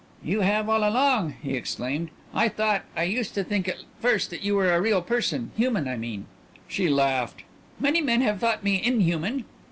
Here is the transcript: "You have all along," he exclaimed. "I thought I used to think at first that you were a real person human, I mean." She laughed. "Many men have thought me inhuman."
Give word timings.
"You 0.23 0.41
have 0.41 0.67
all 0.67 0.79
along," 0.79 1.35
he 1.43 1.53
exclaimed. 1.53 2.09
"I 2.33 2.49
thought 2.49 2.85
I 2.97 3.03
used 3.03 3.35
to 3.35 3.43
think 3.43 3.67
at 3.69 3.83
first 3.99 4.31
that 4.31 4.41
you 4.41 4.55
were 4.55 4.73
a 4.73 4.81
real 4.81 5.03
person 5.03 5.51
human, 5.55 5.87
I 5.87 5.95
mean." 5.95 6.25
She 6.67 6.89
laughed. 6.89 7.43
"Many 7.79 8.01
men 8.01 8.21
have 8.21 8.39
thought 8.39 8.63
me 8.63 8.81
inhuman." 8.83 9.45